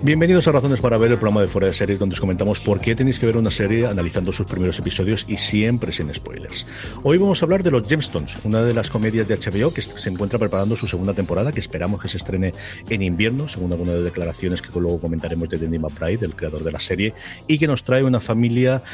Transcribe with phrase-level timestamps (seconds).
[0.00, 2.80] Bienvenidos a Razones para Ver, el programa de Fuera de Series, donde os comentamos por
[2.80, 6.68] qué tenéis que ver una serie analizando sus primeros episodios y siempre sin spoilers.
[7.02, 10.08] Hoy vamos a hablar de Los Gemstones, una de las comedias de HBO que se
[10.08, 12.54] encuentra preparando su segunda temporada, que esperamos que se estrene
[12.88, 16.70] en invierno, según algunas de declaraciones que luego comentaremos de Danny McBride, el creador de
[16.70, 17.12] la serie,
[17.48, 18.84] y que nos trae una familia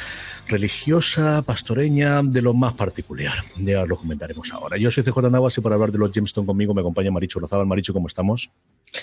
[0.49, 3.45] religiosa, pastoreña, de lo más particular.
[3.59, 4.79] Ya lo comentaremos ahora.
[4.79, 7.67] Yo soy CJ Navas y para hablar de los Gemstones conmigo me acompaña Maricho Lozada.
[7.67, 8.51] Maricho, ¿cómo estamos?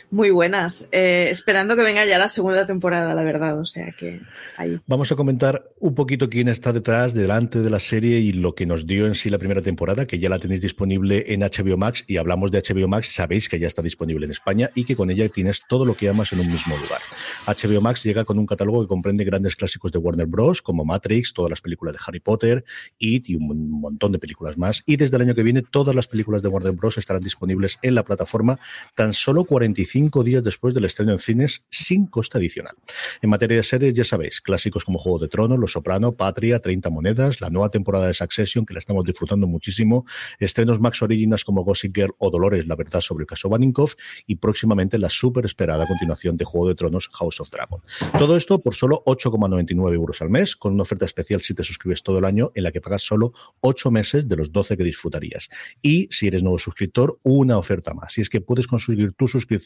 [0.09, 0.87] Muy buenas.
[0.91, 3.59] Eh, esperando que venga ya la segunda temporada, la verdad.
[3.59, 4.21] O sea que
[4.57, 4.79] ahí.
[4.87, 8.65] Vamos a comentar un poquito quién está detrás, delante de la serie y lo que
[8.65, 12.03] nos dio en sí la primera temporada, que ya la tenéis disponible en HBO Max.
[12.07, 15.09] Y hablamos de HBO Max, sabéis que ya está disponible en España y que con
[15.09, 17.01] ella tienes todo lo que amas en un mismo lugar.
[17.47, 21.33] HBO Max llega con un catálogo que comprende grandes clásicos de Warner Bros., como Matrix,
[21.33, 22.63] todas las películas de Harry Potter,
[22.99, 24.83] It y un montón de películas más.
[24.85, 26.97] Y desde el año que viene, todas las películas de Warner Bros.
[26.97, 28.59] estarán disponibles en la plataforma
[28.95, 32.75] tan solo 40 25 días después del estreno en cines sin costa adicional.
[33.19, 36.91] En materia de series, ya sabéis, clásicos como Juego de Tronos, Los Soprano, Patria, 30
[36.91, 40.05] Monedas, la nueva temporada de Succession, que la estamos disfrutando muchísimo,
[40.37, 43.95] estrenos Max Originals como Gossip Girl o Dolores, la verdad sobre el caso Baninkoff,
[44.27, 47.81] y próximamente la súper esperada continuación de Juego de Tronos, House of Dragon.
[48.19, 52.03] Todo esto por solo 8,99 euros al mes, con una oferta especial si te suscribes
[52.03, 55.49] todo el año, en la que pagas solo 8 meses de los 12 que disfrutarías.
[55.81, 58.13] Y si eres nuevo suscriptor, una oferta más.
[58.13, 59.60] Si es que puedes conseguir tu suscripción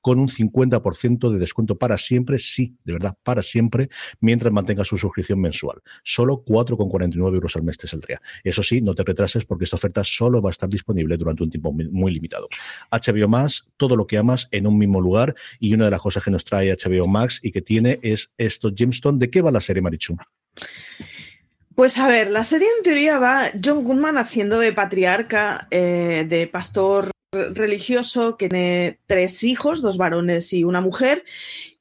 [0.00, 3.88] con un 50% de descuento para siempre, sí, de verdad, para siempre,
[4.20, 5.80] mientras mantengas su suscripción mensual.
[6.02, 8.20] Solo 4,49 euros al mes te saldría.
[8.44, 11.50] Eso sí, no te retrases porque esta oferta solo va a estar disponible durante un
[11.50, 12.48] tiempo muy limitado.
[12.90, 16.22] HBO Max, todo lo que amas en un mismo lugar y una de las cosas
[16.22, 19.18] que nos trae HBO Max y que tiene es estos Gemstone.
[19.18, 20.16] ¿De qué va la serie, Marichu?
[21.74, 26.48] Pues a ver, la serie en teoría va John Goodman haciendo de patriarca, eh, de
[26.48, 31.24] pastor religioso que tiene tres hijos, dos varones y una mujer,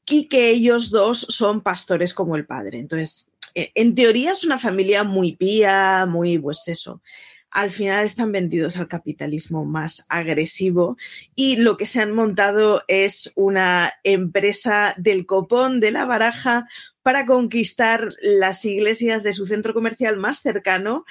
[0.06, 2.80] y que ellos dos son pastores como el padre.
[2.80, 7.02] Entonces, e, en teoría es una familia muy pía, muy, pues eso.
[7.50, 10.98] Al final están vendidos al capitalismo más agresivo
[11.34, 16.68] y lo que se han montado es una empresa del copón de la baraja
[17.08, 21.06] para conquistar las iglesias de su centro comercial más cercano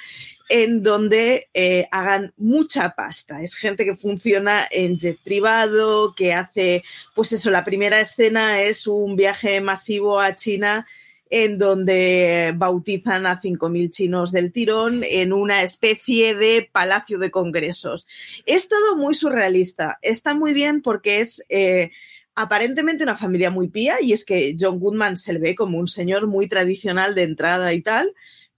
[0.51, 3.41] en donde eh, hagan mucha pasta.
[3.41, 6.85] Es gente que funciona en jet privado, que hace,
[7.15, 10.87] pues eso, la primera escena es un viaje masivo a China
[11.31, 18.07] en donde bautizan a 5.000 chinos del tirón en una especie de palacio de congresos.
[18.45, 19.99] Es todo muy surrealista.
[20.03, 21.91] Está muy bien porque es eh,
[22.37, 25.89] aparentemente una familia muy pía y es que John Goodman se le ve como un
[25.89, 28.13] señor muy tradicional de entrada y tal,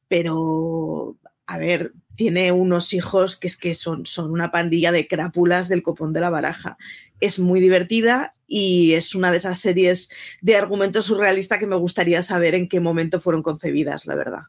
[0.08, 1.16] pero
[1.46, 5.84] a ver, tiene unos hijos que es que son, son una pandilla de crápulas del
[5.84, 6.76] copón de la baraja.
[7.20, 10.10] Es muy divertida y es una de esas series
[10.40, 14.42] de argumentos surrealista que me gustaría saber en qué momento fueron concebidas, la verdad.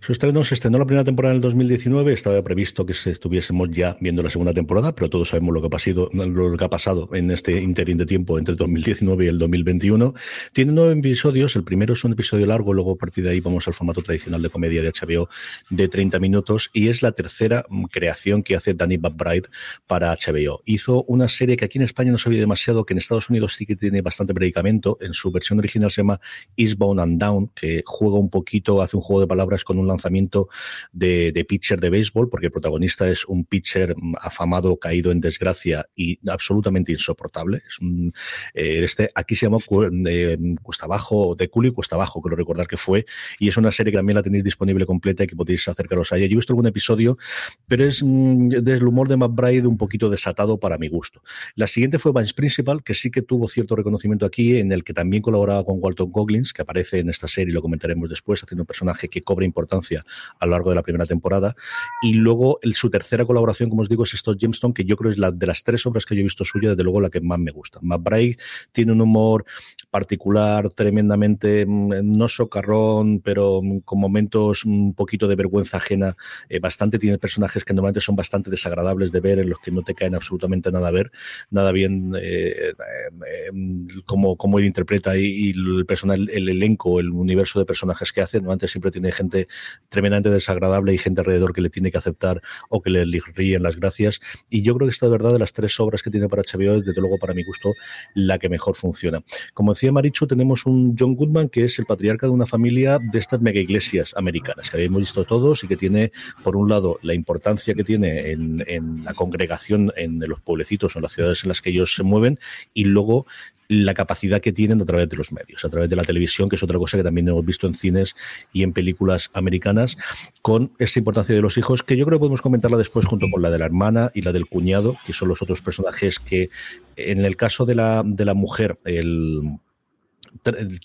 [0.00, 3.96] Su estreno se estrenó la primera temporada en el 2019, estaba previsto que estuviésemos ya
[4.00, 7.08] viendo la segunda temporada, pero todos sabemos lo que ha pasado, lo que ha pasado
[7.14, 10.14] en este interín de tiempo entre el 2019 y el 2021.
[10.52, 13.66] Tiene nueve episodios, el primero es un episodio largo, luego a partir de ahí vamos
[13.68, 15.28] al formato tradicional de comedia de HBO
[15.70, 19.48] de 30 minutos y es la tercera creación que hace Danny McBride
[19.86, 20.62] para HBO.
[20.66, 23.66] Hizo una serie que aquí en España no se demasiado, que en Estados Unidos sí
[23.66, 26.20] que tiene bastante predicamento, en su versión original se llama
[26.56, 30.48] Eastbound and Down, que juega un poquito, hace un juego de palabras con un lanzamiento
[30.92, 36.18] de, pitcher de béisbol, porque el protagonista es un pitcher afamado, caído en desgracia y
[36.28, 37.62] absolutamente insoportable.
[37.66, 38.12] Es un,
[38.54, 39.58] eh, este, aquí se llama
[40.06, 43.06] eh, Cuesta Abajo, de Culo y Cuesta Abajo, creo recordar que fue,
[43.38, 46.16] y es una serie que también la tenéis disponible completa y que podéis acercaros a
[46.16, 46.26] ella.
[46.26, 47.18] Yo he visto algún episodio,
[47.66, 51.22] pero es mm, desde el humor de McBride un poquito desatado para mi gusto.
[51.54, 54.92] La siguiente fue Vance Principal, que sí que tuvo cierto reconocimiento aquí, en el que
[54.92, 58.66] también colaboraba con Walton Goggins, que aparece en esta serie lo comentaremos después, haciendo un
[58.66, 60.04] personaje que cobra importancia
[60.40, 61.54] a lo largo de la primera temporada.
[62.02, 65.18] Y luego su tercera colaboración, como os digo, es estos Gemstone, que yo creo es
[65.18, 67.38] la de las tres obras que yo he visto suya, desde luego la que más
[67.38, 67.78] me gusta.
[67.82, 68.36] McBride
[68.72, 69.44] tiene un humor
[69.94, 76.16] particular, tremendamente, mm, no socarrón, pero mm, con momentos un poquito de vergüenza ajena,
[76.48, 76.98] eh, bastante.
[76.98, 80.16] Tiene personajes que normalmente son bastante desagradables de ver, en los que no te caen
[80.16, 81.12] absolutamente nada a ver,
[81.50, 87.60] nada bien eh, eh, como, como él interpreta y, el personal, el elenco, el universo
[87.60, 88.38] de personajes que hace.
[88.38, 89.46] Normalmente siempre tiene gente
[89.88, 93.04] tremendamente desagradable y gente alrededor que le tiene que aceptar o que le
[93.36, 94.18] ríen las gracias.
[94.50, 96.78] Y yo creo que esta de verdad de las tres obras que tiene para HBO
[96.78, 97.74] es desde luego para mi gusto
[98.14, 99.22] la que mejor funciona.
[99.54, 103.18] Como decía Marichu, tenemos un John Goodman que es el patriarca de una familia de
[103.18, 107.14] estas mega iglesias americanas que habíamos visto todos y que tiene, por un lado, la
[107.14, 111.48] importancia que tiene en, en la congregación en los pueblecitos o en las ciudades en
[111.48, 112.38] las que ellos se mueven
[112.72, 113.26] y luego
[113.68, 116.56] la capacidad que tienen a través de los medios, a través de la televisión, que
[116.56, 118.14] es otra cosa que también hemos visto en cines
[118.52, 119.96] y en películas americanas,
[120.42, 123.42] con esa importancia de los hijos, que yo creo que podemos comentarla después junto con
[123.42, 126.50] la de la hermana y la del cuñado, que son los otros personajes que,
[126.96, 129.40] en el caso de la, de la mujer, el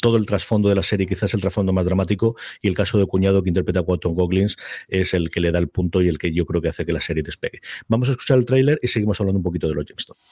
[0.02, 3.06] todo el trasfondo de la serie, quizás el trasfondo más dramático, y el caso de
[3.06, 4.58] cuñado que interpreta a Walton Goggins
[4.88, 6.94] es el que le da el punto y el que yo creo que hace que
[6.94, 7.62] la serie despegue.
[7.88, 10.24] Vamos a escuchar el tráiler y seguimos hablando un poquito de los Gemstones.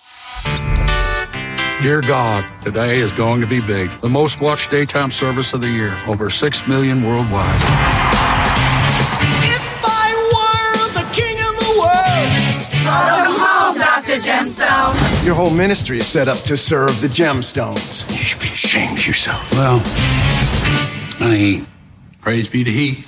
[1.83, 3.91] Dear God, today is going to be big.
[4.01, 7.61] The most watched daytime service of the year, over 6 million worldwide.
[9.45, 12.57] If I were the king of the world.
[12.83, 14.17] Welcome home, Dr.
[14.17, 15.06] Gemstone.
[15.27, 18.09] Your whole ministry is set up to serve the gemstones.
[18.09, 19.51] You should be ashamed of yourself.
[19.51, 19.81] Well,
[21.19, 21.67] I ain't.
[22.21, 23.03] Praise be to he.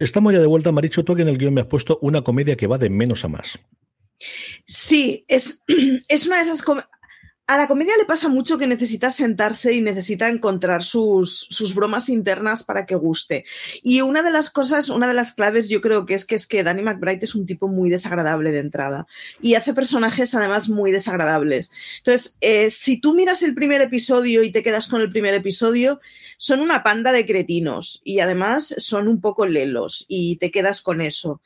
[0.00, 1.04] Estamos ya de vuelta, Maricho.
[1.04, 3.28] Tú que en el guion me has puesto una comedia que va de menos a
[3.28, 3.56] más.
[4.66, 5.62] Sí, es,
[6.08, 6.90] es una de esas comedias
[7.50, 12.08] a la comedia le pasa mucho que necesita sentarse y necesita encontrar sus, sus, bromas
[12.08, 13.44] internas para que guste.
[13.82, 16.46] Y una de las cosas, una de las claves yo creo que es que es
[16.46, 19.08] que Danny McBride es un tipo muy desagradable de entrada
[19.42, 21.72] y hace personajes además muy desagradables.
[21.98, 26.00] Entonces, eh, si tú miras el primer episodio y te quedas con el primer episodio,
[26.36, 31.00] son una panda de cretinos y además son un poco lelos y te quedas con
[31.00, 31.40] eso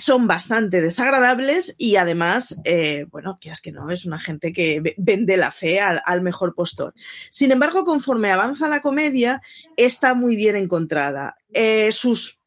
[0.00, 5.36] son bastante desagradables y además, eh, bueno, quieras que no, es una gente que vende
[5.36, 6.94] la fe al, mejor postor.
[7.30, 9.42] Sin embargo, conforme avanza la comedia,
[9.76, 11.36] está muy bien encontrada.
[11.52, 12.40] Eh, sus,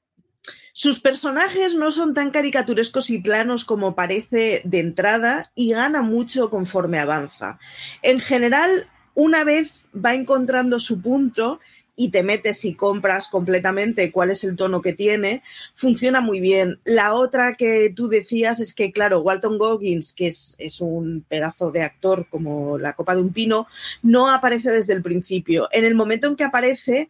[0.74, 6.50] sus personajes no son tan caricaturescos y planos como parece de entrada y gana mucho
[6.50, 7.60] conforme avanza.
[8.02, 11.60] En general, una vez va encontrando su punto
[11.96, 15.44] y te metes y compras completamente cuál es el tono que tiene,
[15.76, 16.80] funciona muy bien.
[16.84, 21.72] La otra que tú decías es que, claro, Walton Goggins, que es, es, un pedazo
[21.72, 23.68] de actor como la copa de un pino,
[24.02, 25.70] no aparece desde el principio.
[25.72, 27.10] En el momento en que aparece,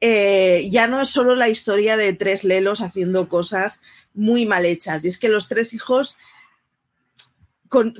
[0.00, 3.80] eh, ya no es solo la historia de tres lelos haciendo cosas
[4.12, 5.04] muy mal hechas.
[5.04, 6.16] Y es que los tres hijos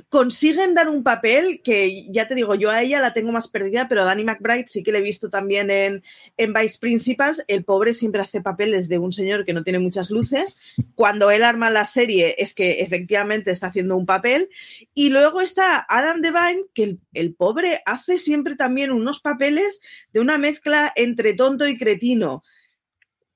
[0.09, 3.87] consiguen dar un papel que, ya te digo, yo a ella la tengo más perdida,
[3.87, 6.01] pero a Danny McBride sí que le he visto también en,
[6.37, 7.43] Vice Principals.
[7.47, 10.57] El pobre siempre hace papeles de un señor que no tiene muchas luces.
[10.95, 14.49] Cuando él arma la serie es que efectivamente está haciendo un papel.
[14.93, 19.81] Y luego está Adam Devine, que el, el pobre hace siempre también unos papeles
[20.13, 22.43] de una mezcla entre tonto y cretino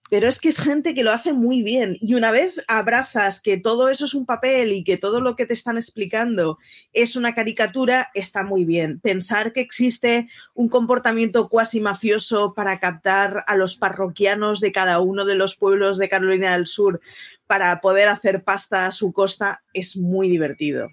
[0.09, 1.97] pero es que es gente que lo hace muy bien.
[2.01, 5.45] Y una vez abrazas que todo eso es un papel y que todo lo que
[5.45, 6.57] te están explicando
[6.93, 8.99] es una caricatura, está muy bien.
[8.99, 15.25] Pensar que existe un comportamiento cuasi mafioso para captar a los parroquianos de cada uno
[15.25, 17.01] de los pueblos de Carolina del Sur
[17.47, 20.89] para poder hacer pasta a su costa es muy divertido.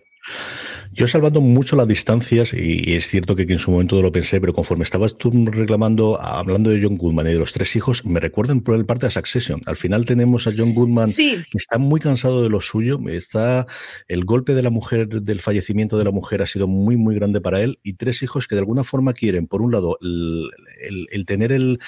[0.92, 4.54] Yo salvando mucho las distancias y, es cierto que, en su momento lo pensé, pero
[4.54, 8.60] conforme estabas tú reclamando, hablando de John Goodman y de los tres hijos, me recuerdan
[8.60, 9.60] por el parte de Succession.
[9.66, 13.66] Al final tenemos a John Goodman que está muy cansado de lo suyo, está
[14.08, 17.40] el golpe de la mujer, del fallecimiento de la mujer ha sido muy, muy grande
[17.40, 21.52] para él y tres hijos que de alguna forma quieren, por un lado, el tener
[21.52, 21.78] el,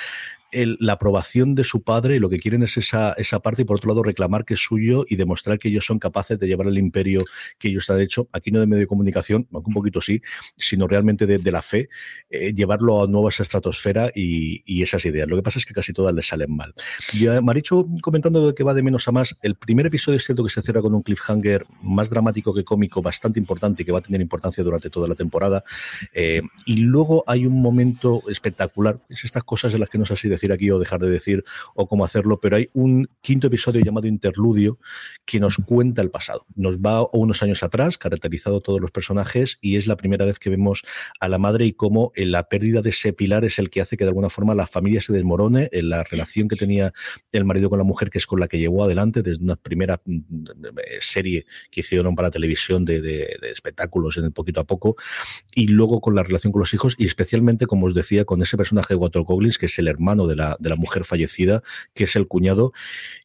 [0.52, 3.76] la aprobación de su padre y lo que quieren es esa, esa parte y por
[3.76, 6.78] otro lado reclamar que es suyo y demostrar que ellos son capaces de llevar el
[6.78, 7.24] imperio
[7.58, 10.22] que ellos han hecho, aquí no de medio de comunicación, aunque un poquito sí,
[10.56, 11.88] sino realmente de, la fe,
[12.30, 15.26] eh, llevarlo a nuevas estratosfera y, y, esas ideas.
[15.28, 16.74] Lo que pasa es que casi todas les salen mal.
[17.18, 20.44] Ya, Maricho, comentando de que va de menos a más, el primer episodio es cierto
[20.44, 23.98] que se cierra con un cliffhanger más dramático que cómico, bastante importante y que va
[23.98, 25.64] a tener importancia durante toda la temporada.
[26.12, 30.16] Eh, y luego hay un momento espectacular, es estas cosas en las que no sé
[30.16, 33.80] si decir aquí o dejar de decir o cómo hacerlo, pero hay un quinto episodio
[33.80, 34.78] llamado Interludio
[35.24, 36.46] que nos cuenta el pasado.
[36.54, 40.50] Nos va unos años atrás, caracterizado todos los personajes, y es la primera vez que
[40.50, 40.84] vemos
[41.20, 43.96] a la madre y cómo en la pérdida de ese pilar es el que hace
[43.96, 46.92] que de alguna forma la familia se desmorone, en la relación que tenía
[47.32, 50.00] el marido con la mujer, que es con la que llevó adelante desde una primera
[50.04, 50.44] mm,
[51.00, 54.96] serie que hicieron para televisión de, de, de espectáculos en el poquito a poco,
[55.54, 58.56] y luego con la relación con los hijos, y especialmente, como os decía, con ese
[58.56, 61.62] personaje de Walter Goggins, que es el hermano de la, de la mujer fallecida,
[61.94, 62.72] que es el cuñado,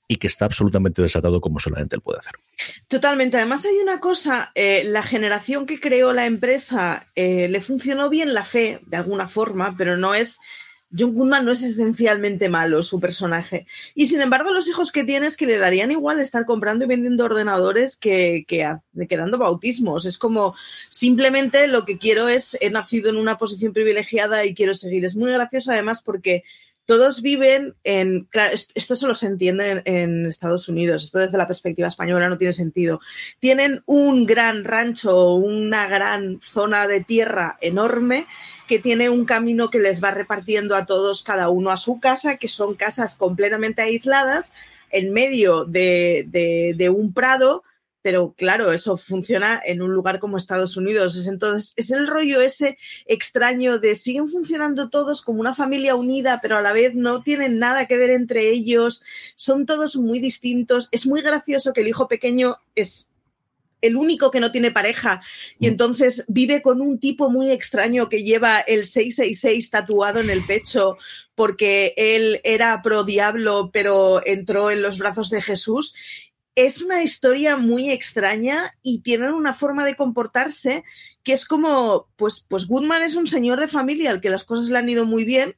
[0.07, 2.33] y que está absolutamente desatado como solamente él puede hacer.
[2.87, 3.37] Totalmente.
[3.37, 8.33] Además hay una cosa, eh, la generación que creó la empresa eh, le funcionó bien
[8.33, 10.39] la fe, de alguna forma, pero no es
[10.97, 13.65] John Goodman no es esencialmente malo su personaje.
[13.95, 17.25] Y sin embargo, los hijos que tienes que le darían igual estar comprando y vendiendo
[17.25, 18.77] ordenadores que, que,
[19.09, 20.05] que, dando bautismos.
[20.05, 20.55] Es como
[20.89, 25.03] simplemente lo que quiero es, he nacido en una posición privilegiada y quiero seguir.
[25.03, 26.43] Es muy gracioso además porque
[26.85, 31.87] todos viven en, claro, esto solo se entiende en, Estados Unidos, esto desde la perspectiva
[31.87, 32.99] española no tiene sentido.
[33.39, 38.27] Tienen un gran rancho, una gran zona de tierra enorme
[38.67, 42.37] que tiene un camino que les va repartiendo a todos, cada uno a su casa,
[42.37, 44.53] que son casas completamente aisladas
[44.89, 47.63] en medio de un prado
[48.03, 51.15] pero claro, eso funciona en un lugar como Estados Unidos.
[51.15, 56.39] Es entonces, es el rollo ese extraño de siguen funcionando todos como una familia unida,
[56.41, 59.03] pero a la vez no tienen nada que ver entre ellos,
[59.35, 60.89] son todos muy distintos.
[60.91, 63.09] Es muy gracioso que el hijo pequeño es
[63.83, 65.21] el único que no tiene pareja
[65.59, 65.71] y mm.
[65.71, 70.97] entonces vive con un tipo muy extraño que lleva el 666 tatuado en el pecho
[71.35, 75.95] porque él era pro diablo pero entró en los brazos de Jesús
[76.55, 80.83] es una historia muy extraña y tienen una forma de comportarse
[81.23, 84.69] que es como, pues, pues Goodman es un señor de familia al que las cosas
[84.69, 85.55] le han ido muy bien,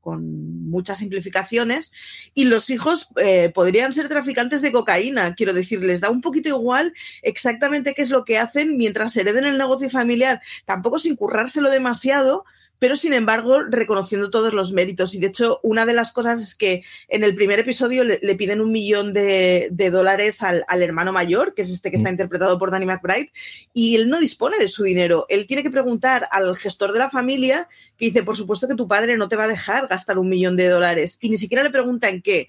[0.00, 1.92] con muchas simplificaciones,
[2.32, 6.48] y los hijos eh, podrían ser traficantes de cocaína, quiero decir, les da un poquito
[6.48, 11.70] igual exactamente qué es lo que hacen mientras hereden el negocio familiar, tampoco sin currárselo
[11.70, 12.44] demasiado,
[12.80, 15.14] pero sin embargo reconociendo todos los méritos.
[15.14, 18.60] Y de hecho, una de las cosas es que en el primer episodio le, piden
[18.60, 22.14] un millón de, dólares al, hermano mayor, que es este que está mm.
[22.14, 23.30] interpretado por Danny McBride,
[23.72, 25.26] y él no dispone de su dinero.
[25.28, 28.88] Él tiene que preguntar al gestor de la familia, que dice, por supuesto que tu
[28.88, 31.70] padre no te va a dejar gastar un millón de dólares, y ni siquiera le
[31.70, 32.48] pregunta en qué.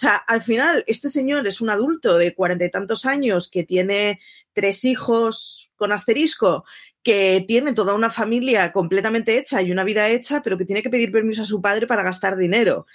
[0.00, 4.18] Sea, al final, este señor es un adulto de cuarenta y tantos años que tiene
[4.54, 6.64] tres hijos con asterisco
[7.02, 10.88] que tiene toda una familia completamente hecha y una vida hecha, pero que tiene que
[10.88, 12.86] pedir permiso a su padre para gastar dinero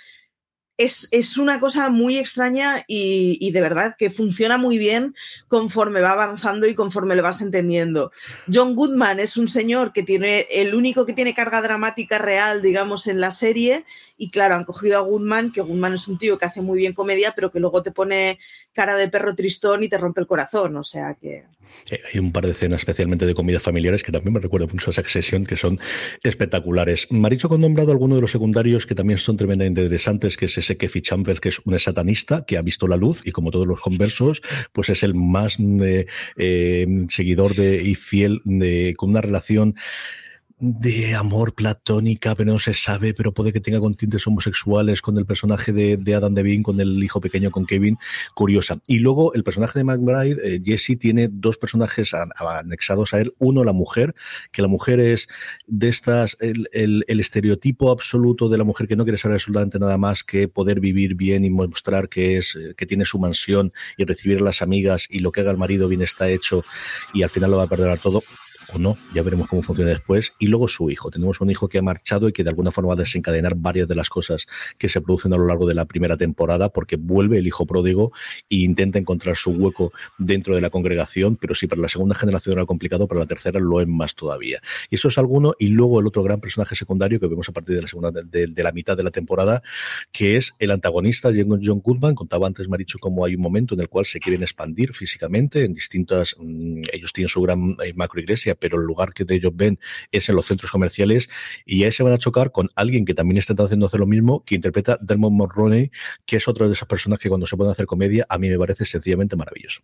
[0.77, 5.15] es, una cosa muy extraña y, de verdad que funciona muy bien
[5.48, 8.12] conforme va avanzando y conforme le vas entendiendo.
[8.51, 13.08] John Goodman es un señor que tiene, el único que tiene carga dramática real, digamos,
[13.08, 13.86] en la serie.
[14.17, 16.94] Y claro, han cogido a Goodman, que Goodman es un tío que hace muy bien
[16.94, 18.39] comedia, pero que luego te pone
[18.74, 20.75] cara de perro tristón y te rompe el corazón.
[20.77, 21.46] O sea que.
[22.12, 24.94] Hay un par de escenas, especialmente de comidas familiares, que también me recuerdo mucho a
[24.94, 25.80] Succession, que son
[26.24, 27.08] espectaculares.
[27.12, 30.78] Maricho con nombrado alguno de los secundarios que también son tremendamente interesantes, que es ese
[30.78, 33.82] Kefi Chambers, que es un satanista que ha visto la luz y como todos los
[33.82, 34.42] conversos,
[34.72, 36.06] pues es el más eh,
[36.38, 39.76] eh, seguidor de, y fiel de, con una relación
[40.74, 45.18] de amor platónica, pero no se sabe, pero puede que tenga con tintes homosexuales con
[45.18, 47.98] el personaje de, de Adam Devine, con el hijo pequeño, con Kevin,
[48.34, 48.80] curiosa.
[48.88, 53.34] Y luego el personaje de McBride, eh, Jesse, tiene dos personajes anexados a él.
[53.38, 54.16] Uno, la mujer,
[54.52, 55.28] que la mujer es
[55.68, 59.78] de estas, el, el, el, estereotipo absoluto de la mujer que no quiere saber absolutamente
[59.80, 63.72] nada más que poder vivir bien y mostrar que es, eh, que tiene su mansión
[63.98, 66.64] y recibir a las amigas y lo que haga el marido bien está hecho
[67.14, 68.24] y al final lo va a perdonar todo
[68.74, 70.34] o no, ya veremos cómo funciona después.
[70.40, 71.12] Y luego su hijo.
[71.12, 73.88] Tenemos un hijo que ha marchado y que de alguna forma va a desencadenar varias
[73.88, 77.38] de las cosas que se producen a lo largo de la primera temporada, porque vuelve
[77.38, 78.12] el hijo pródigo
[78.50, 82.54] e intenta encontrar su hueco dentro de la congregación, pero si para la segunda generación
[82.54, 84.60] era complicado, para la tercera lo es más todavía.
[84.90, 85.54] Y eso es alguno.
[85.60, 88.64] Y luego el otro gran personaje secundario que vemos a partir de la segunda, de,
[88.64, 89.62] la mitad de la temporada,
[90.12, 92.16] que es el antagonista John Goodman.
[92.16, 95.74] Contaba antes, Maricho, como hay un momento en el cual se quieren expandir físicamente en
[95.74, 99.52] distintas, mm, ellos tienen su gran eh, macro iglesia pero el lugar que de ellos
[99.54, 99.80] ven
[100.12, 101.30] es en los centros comerciales
[101.66, 104.44] y ahí se van a chocar con alguien que también está haciendo hacer lo mismo,
[104.44, 105.92] que interpreta Dermot Mulroney,
[106.26, 108.58] que es otra de esas personas que cuando se pueden hacer comedia a mí me
[108.58, 109.82] parece sencillamente maravilloso.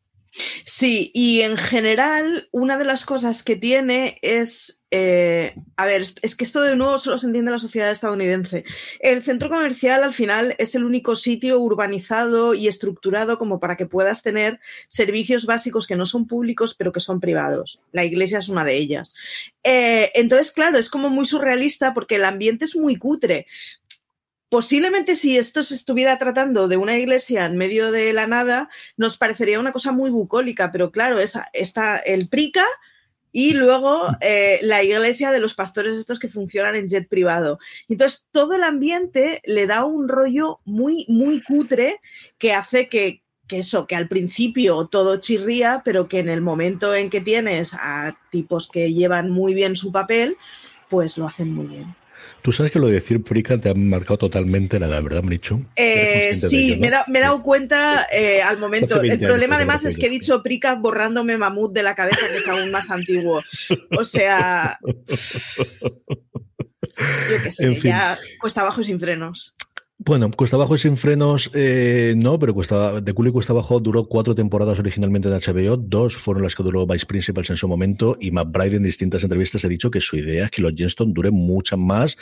[0.65, 6.35] Sí, y en general una de las cosas que tiene es eh, a ver, es
[6.35, 8.65] que esto de nuevo solo se entiende en la sociedad estadounidense.
[8.99, 13.85] El centro comercial al final es el único sitio urbanizado y estructurado como para que
[13.85, 17.81] puedas tener servicios básicos que no son públicos pero que son privados.
[17.93, 19.15] La iglesia es una de ellas.
[19.63, 23.47] Eh, entonces, claro, es como muy surrealista porque el ambiente es muy cutre.
[24.49, 28.67] Posiblemente si esto se estuviera tratando de una iglesia en medio de la nada,
[28.97, 31.17] nos parecería una cosa muy bucólica, pero claro,
[31.53, 32.65] está el prica
[33.31, 37.59] y luego eh, la iglesia de los pastores estos que funcionan en jet privado.
[37.87, 41.99] Entonces, todo el ambiente le da un rollo muy, muy cutre
[42.37, 46.93] que hace que, que eso, que al principio todo chirría, pero que en el momento
[46.93, 50.37] en que tienes a tipos que llevan muy bien su papel,
[50.89, 52.00] pues lo hacen muy bien.
[52.41, 55.63] Tú sabes que lo de decir prica te ha marcado totalmente la edad, ¿verdad, Marichu?
[55.75, 59.01] Eh, sí, me, he dado cuenta eh, al momento.
[59.01, 62.47] El problema además es que he dicho prica borrándome mamut de la cabeza, que es
[62.47, 63.41] aún más antiguo.
[63.97, 64.79] O sea...
[67.31, 69.55] Yo qué sé, ya cuesta abajo sin frenos.
[70.03, 74.05] Bueno, Cuesta Abajo Sin Frenos, eh, no, pero Cuesta, de Culo y Cuesta Abajo duró
[74.05, 78.17] cuatro temporadas originalmente en HBO, dos fueron las que duró Vice Principals en su momento,
[78.19, 81.35] y McBride en distintas entrevistas ha dicho que su idea es que los Jenston duren
[81.35, 82.17] muchas más,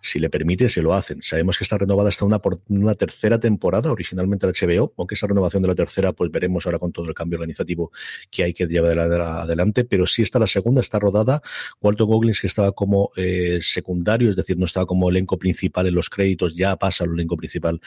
[0.00, 1.24] si le permite, se lo hacen.
[1.24, 5.26] Sabemos que está renovada hasta una, por una tercera temporada, originalmente en HBO, aunque esa
[5.26, 7.90] renovación de la tercera, pues veremos ahora con todo el cambio organizativo
[8.30, 11.42] que hay que llevar adelante, pero sí está la segunda, está rodada.
[11.80, 15.96] Walton Goggins, que estaba como eh, secundario, es decir, no estaba como elenco principal en
[15.96, 17.80] los créditos, ya pasa al principal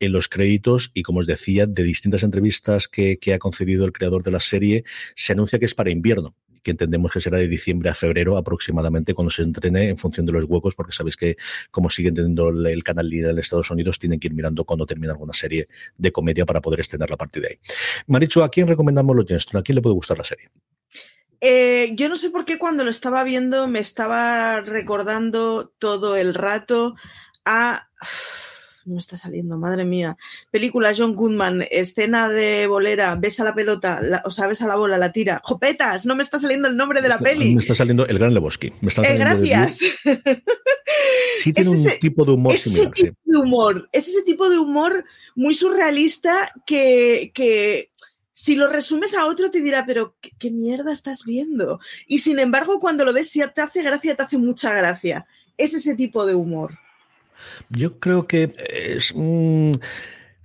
[0.00, 4.22] en los créditos y como os decía, de distintas entrevistas que, ha concedido el creador
[4.22, 7.88] de la serie, se anuncia que es para invierno que entendemos que será de diciembre
[7.88, 11.36] a febrero aproximadamente cuando se entrene en función de los huecos, porque sabéis que
[11.70, 15.12] como siguen teniendo el canal líder en Estados Unidos, tienen que ir mirando cuando termina
[15.12, 17.58] alguna serie de comedia para poder estrenar la partida de ahí.
[18.08, 19.60] Marichu, ¿a quién recomendamos los Jenston?
[19.60, 20.50] ¿A quién le puede gustar la serie?
[21.40, 26.34] Eh, yo no sé por qué cuando lo estaba viendo me estaba recordando todo el
[26.34, 26.96] rato
[27.44, 27.88] a
[28.88, 30.16] no me está saliendo, madre mía.
[30.50, 35.12] Película John Goodman, escena de bolera, besa la pelota, o sea, besa la bola, la
[35.12, 35.40] tira.
[35.44, 36.06] ¡Jopetas!
[36.06, 37.54] No me está saliendo el nombre de la peli.
[37.54, 38.72] Me está saliendo el Gran Lebowski.
[38.80, 39.78] Me está eh, gracias.
[41.38, 43.88] sí tiene un tipo de humor ese Tipo de humor.
[43.92, 45.04] Es ese tipo de humor
[45.36, 47.90] muy surrealista que, que
[48.32, 51.78] si lo resumes a otro te dirá, pero ¿qué, ¿qué, mierda estás viendo?
[52.06, 55.26] Y sin embargo, cuando lo ves, si te hace gracia, te hace mucha gracia.
[55.58, 56.78] Es ese tipo de humor.
[57.70, 59.80] Yo creo que es un...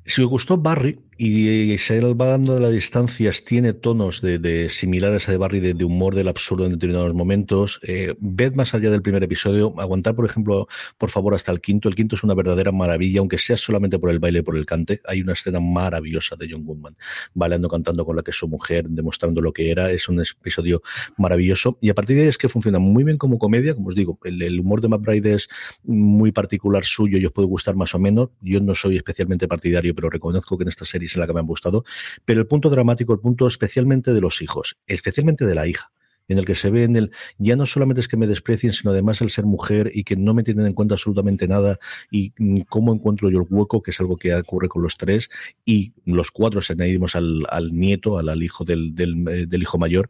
[0.05, 5.29] Si os gustó Barry, y se va dando de las distancias, tiene tonos de, similares
[5.29, 7.79] a de Barry, de, humor del absurdo en determinados momentos.
[7.83, 11.87] Eh, ved más allá del primer episodio, aguantar, por ejemplo, por favor, hasta el quinto.
[11.87, 14.65] El quinto es una verdadera maravilla, aunque sea solamente por el baile y por el
[14.65, 14.99] cante.
[15.07, 16.97] Hay una escena maravillosa de John Goodman,
[17.33, 19.91] bailando, cantando con la que es su mujer, demostrando lo que era.
[19.91, 20.81] Es un episodio
[21.17, 21.77] maravilloso.
[21.79, 23.75] Y a partir de ahí es que funciona muy bien como comedia.
[23.75, 25.47] Como os digo, el, humor de McBride es
[25.83, 28.29] muy particular suyo y os puede gustar más o menos.
[28.41, 31.39] Yo no soy especialmente partidario, pero reconozco que en esta serie en la que me
[31.39, 31.83] han gustado,
[32.25, 35.91] pero el punto dramático, el punto especialmente de los hijos, especialmente de la hija
[36.27, 38.91] en el que se ve en el, ya no solamente es que me desprecien, sino
[38.91, 41.79] además el ser mujer y que no me tienen en cuenta absolutamente nada
[42.11, 45.29] y mm, cómo encuentro yo el hueco, que es algo que ocurre con los tres,
[45.65, 49.77] y los cuatro se añadimos al, al nieto, al, hijo del, del, eh, del, hijo
[49.77, 50.09] mayor,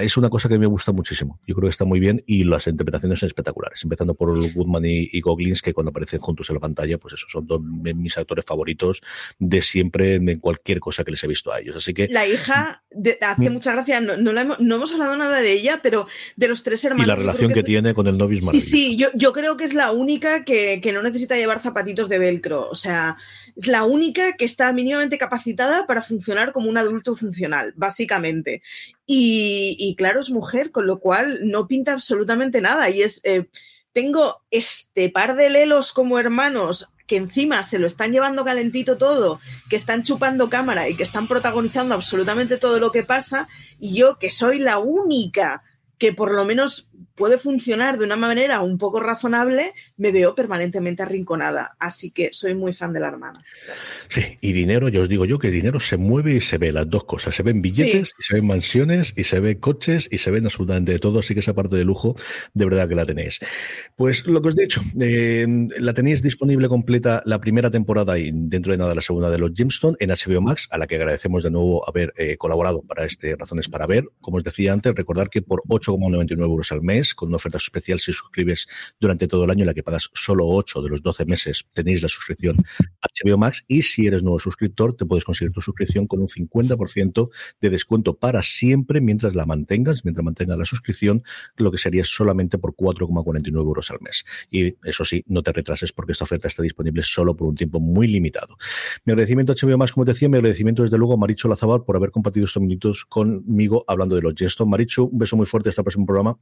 [0.00, 1.40] es una cosa que me gusta muchísimo.
[1.46, 5.08] Yo creo que está muy bien y las interpretaciones son espectaculares, empezando por Woodman y,
[5.10, 8.44] y Goglins, que cuando aparecen juntos en la pantalla, pues eso, son dos mis actores
[8.44, 9.00] favoritos
[9.38, 11.76] de siempre en cualquier cosa que les he visto a ellos.
[11.76, 12.08] Así que...
[12.08, 15.80] La hija, de, hace mucha gracia, no, no, hemos, no, hemos, hablado nada de ella,
[15.82, 17.06] pero de los tres hermanos...
[17.06, 19.64] Y la relación que, tiene con el novio es Sí, sí, yo, yo creo que
[19.64, 22.68] es la única que, que no necesita llevar zapatitos de velcro.
[22.68, 23.16] O sea,
[23.54, 28.62] es la única que está mínimamente capacitada para funcionar como un adulto funcional, básicamente.
[29.06, 32.90] Y, y claro, es mujer, con lo cual no pinta absolutamente nada.
[32.90, 33.46] Y es, eh,
[33.92, 39.40] tengo este par de lelos como hermanos que encima se lo están llevando calentito todo,
[39.68, 43.48] que están chupando cámara y que están protagonizando absolutamente todo lo que pasa,
[43.80, 45.64] y yo que soy la única
[45.98, 51.02] que por lo menos puede funcionar de una manera un poco razonable, me veo permanentemente
[51.02, 51.76] arrinconada.
[51.78, 53.42] Así que soy muy fan de la hermana.
[54.08, 56.72] Sí, y dinero, yo os digo yo que el dinero se mueve y se ve
[56.72, 57.34] las dos cosas.
[57.34, 60.92] Se ven billetes, y se ven mansiones, y se ven coches, y se ven absolutamente
[60.92, 61.20] de todo.
[61.20, 62.16] Así que esa parte de lujo,
[62.54, 63.40] de verdad que la tenéis.
[63.96, 65.46] Pues lo que os he dicho, eh,
[65.78, 69.52] la tenéis disponible completa la primera temporada y dentro de nada la segunda de los
[69.54, 73.36] Gemstone en HBO Max, a la que agradecemos de nuevo haber eh, colaborado para este
[73.36, 74.04] Razones para Ver.
[74.20, 78.00] Como os decía antes, recordar que por 8,99 euros al mes, con una oferta especial
[78.00, 78.66] si suscribes
[78.98, 82.02] durante todo el año, en la que pagas solo 8 de los 12 meses, tenéis
[82.02, 82.64] la suscripción
[83.02, 83.64] HBO Max.
[83.68, 88.18] Y si eres nuevo suscriptor, te puedes conseguir tu suscripción con un 50% de descuento
[88.18, 91.22] para siempre mientras la mantengas, mientras mantengas la suscripción,
[91.56, 94.24] lo que sería solamente por 4,49 euros al mes.
[94.50, 97.80] Y eso sí, no te retrases porque esta oferta está disponible solo por un tiempo
[97.80, 98.56] muy limitado.
[99.04, 101.84] Mi agradecimiento a HBO Max, como te decía, mi agradecimiento desde luego a Maricho Lazabal
[101.84, 104.66] por haber compartido estos minutos conmigo hablando de los gestos.
[104.66, 106.38] Maricho, un beso muy fuerte hasta el próximo programa.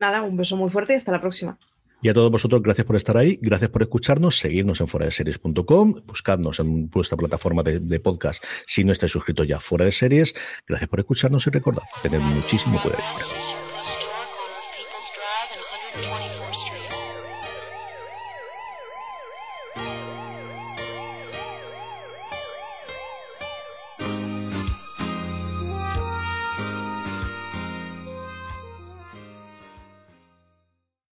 [0.00, 1.58] Nada, un beso muy fuerte y hasta la próxima.
[2.02, 5.12] Y a todos vosotros, gracias por estar ahí, gracias por escucharnos, seguirnos en fuera de
[5.12, 10.34] series.com, buscadnos en vuestra plataforma de, podcast si no estáis suscritos ya fuera de series.
[10.66, 13.59] Gracias por escucharnos y recordad, tened muchísimo cuidado fuera.